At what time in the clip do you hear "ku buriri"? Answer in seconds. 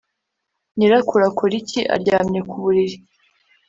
2.49-2.97